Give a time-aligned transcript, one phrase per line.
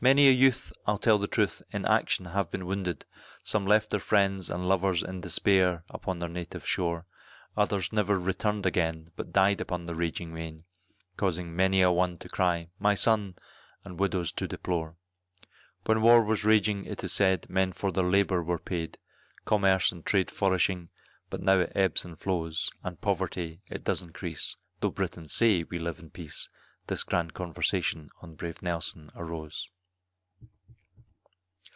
[0.00, 3.06] Many a youth, I'll tell the truth, in action have been wounded
[3.42, 7.06] Some left their friends and lovers in despair upon their native shore
[7.56, 10.64] Others never returned again, but died upon the raging main,
[11.16, 13.36] Causing many a one to cry "my son"
[13.82, 14.98] and widows to deplore,
[15.86, 18.98] When war was raging, it is said, men for their labour were paid,
[19.46, 20.90] Commerce and trade flourishing,
[21.30, 25.78] but now it ebbs and flows, And poverty it does increase, though Britons say we
[25.78, 26.46] live in peace,
[26.88, 29.70] This grand conversation on brave Nelson arose.